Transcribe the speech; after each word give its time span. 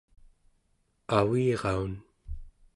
aviraun 1.17 1.93